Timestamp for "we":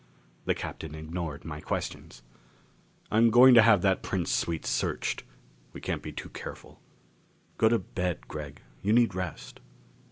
5.73-5.79